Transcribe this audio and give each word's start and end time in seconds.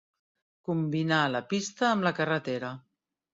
Combinà 0.69 1.19
la 1.33 1.41
pista 1.51 1.87
amb 1.91 2.09
la 2.09 2.13
carretera. 2.21 2.73